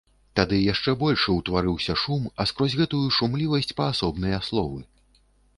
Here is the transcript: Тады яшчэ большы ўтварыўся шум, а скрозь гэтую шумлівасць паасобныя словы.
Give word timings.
Тады 0.37 0.57
яшчэ 0.73 0.93
большы 1.01 1.35
ўтварыўся 1.35 1.97
шум, 2.03 2.23
а 2.41 2.49
скрозь 2.53 2.79
гэтую 2.81 3.05
шумлівасць 3.19 3.73
паасобныя 3.83 4.43
словы. 4.49 4.83